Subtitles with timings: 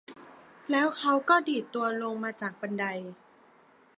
[0.71, 2.83] แล้วเขาก็ดีดตัวลงมาจากบันได